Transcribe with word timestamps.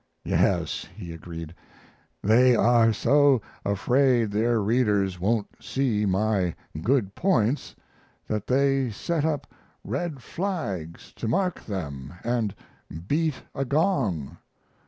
"Yes," 0.23 0.87
he 0.95 1.13
agreed, 1.13 1.53
"they 2.23 2.55
are 2.55 2.91
so 2.91 3.39
afraid 3.63 4.31
their 4.31 4.59
readers 4.59 5.19
won't 5.19 5.47
see 5.63 6.07
my 6.07 6.55
good 6.81 7.13
points 7.13 7.75
that 8.27 8.47
they 8.47 8.89
set 8.89 9.23
up 9.25 9.45
red 9.83 10.23
flags 10.23 11.13
to 11.17 11.27
mark 11.27 11.63
them 11.63 12.15
and 12.23 12.55
beat 13.07 13.43
a 13.53 13.63
gong. 13.63 14.37